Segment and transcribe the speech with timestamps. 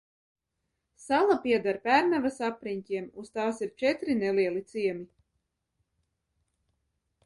[1.03, 5.09] Sala pieder Pērnavas apriņķim, uz tās ir četri nelieli ciemi.